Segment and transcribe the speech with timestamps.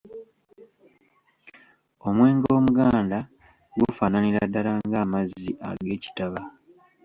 [2.07, 3.19] Omwenge Omuganda
[3.81, 6.41] gufaananira dala ng’amazzi ag’ekitaba.